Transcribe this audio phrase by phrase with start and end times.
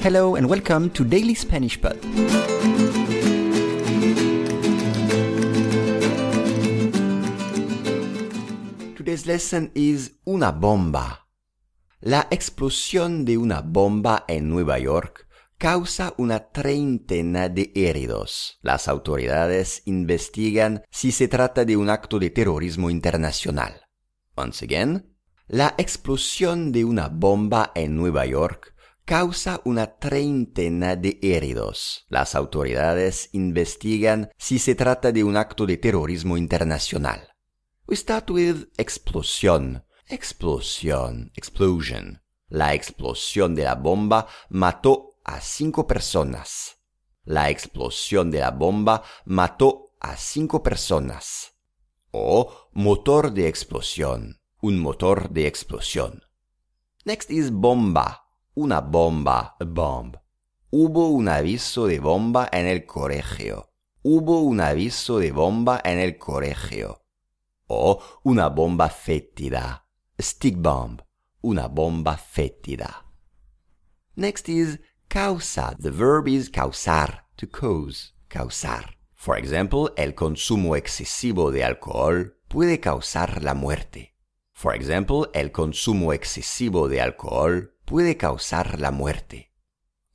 [0.00, 2.00] Hello and welcome to Daily Spanish Pod.
[8.96, 11.26] Today's lesson is una bomba.
[12.00, 15.28] La explosión de una bomba en Nueva York
[15.60, 18.58] causa una treintena de heridos.
[18.62, 23.82] Las autoridades investigan si se trata de un acto de terrorismo internacional.
[24.36, 25.14] Once again,
[25.48, 32.06] la explosión de una bomba en Nueva York causa una treintena de heridos.
[32.08, 37.34] Las autoridades investigan si se trata de un acto de terrorismo internacional.
[37.86, 39.84] We start with explosión.
[40.06, 42.22] Explosión, explosion.
[42.48, 46.78] La explosión de la bomba mató a cinco personas.
[47.24, 51.54] La explosión de la bomba mató a cinco personas.
[52.10, 56.22] O motor de explosión, un motor de explosión.
[57.04, 60.16] Next is bomba, una bomba, a bomb.
[60.70, 63.70] Hubo un aviso de bomba en el colegio.
[64.02, 67.00] Hubo un aviso de bomba en el colegio
[67.70, 69.86] o una bomba fétida,
[70.18, 71.00] stick bomb,
[71.42, 73.06] una bomba fétida.
[74.16, 75.76] Next is causa.
[75.78, 78.96] The verb is causar, to cause, causar.
[79.14, 84.14] For example, el consumo excesivo de alcohol puede causar la muerte.
[84.52, 89.52] For example, el consumo excesivo de alcohol puede causar la muerte.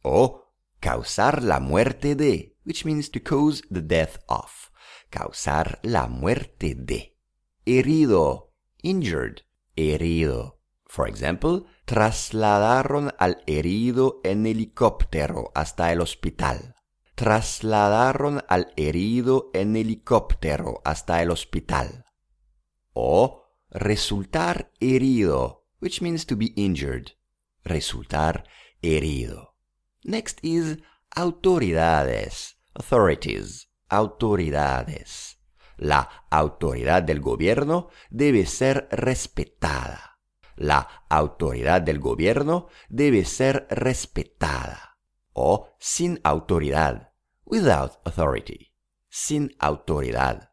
[0.02, 0.46] O
[0.80, 4.72] causar la muerte de, which means to cause the death of.
[5.10, 7.18] Causar la muerte de
[7.66, 9.42] herido, injured,
[9.76, 10.55] herido.
[10.86, 16.76] For example, trasladaron al herido en helicóptero hasta el hospital.
[17.16, 22.06] Trasladaron al herido en helicóptero hasta el hospital.
[22.94, 27.12] O resultar herido, which means to be injured.
[27.64, 28.46] Resultar
[28.82, 29.56] herido.
[30.04, 30.78] Next is
[31.16, 35.40] autoridades, authorities, autoridades.
[35.78, 40.15] La autoridad del gobierno debe ser respetada.
[40.56, 45.00] La autoridad del gobierno debe ser respetada.
[45.34, 47.14] O sin autoridad.
[47.46, 48.74] Without authority.
[49.10, 50.52] Sin autoridad.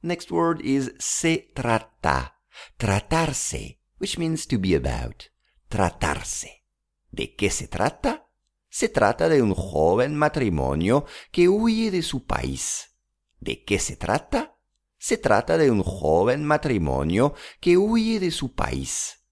[0.00, 2.40] Next word is se trata.
[2.76, 5.24] Tratarse, which means to be about.
[5.68, 6.64] Tratarse.
[7.10, 8.28] ¿De qué se trata?
[8.68, 12.92] Se trata de un joven matrimonio que huye de su país
[13.42, 14.51] ¿De qué se trata?
[15.02, 19.26] Se trata de un joven matrimonio que huye de su país.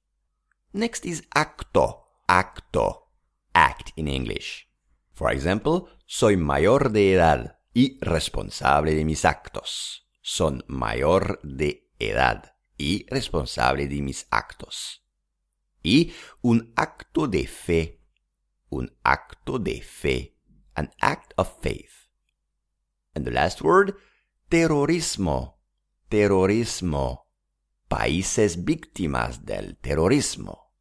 [0.72, 3.12] Next is acto, acto,
[3.52, 4.68] act in English.
[5.12, 10.08] For example, soy mayor de edad y responsable de mis actos.
[10.20, 15.06] Son mayor de edad y responsable de mis actos.
[15.84, 18.02] Y un acto de fe,
[18.70, 20.36] un acto de fe,
[20.74, 22.10] an act of faith.
[23.14, 23.94] And the last word,
[24.48, 25.59] terrorismo.
[26.10, 27.28] Terrorismo.
[27.86, 30.72] Países víctimas del terrorismo.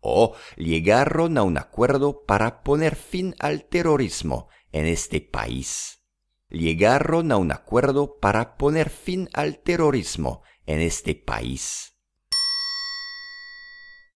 [0.00, 6.04] O llegaron a un acuerdo para poner fin al terrorismo en este país.
[6.50, 11.95] Llegaron a un acuerdo para poner fin al terrorismo en este país.